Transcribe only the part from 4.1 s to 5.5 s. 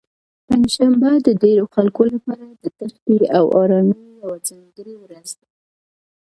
یوه ځانګړې ورځ ده.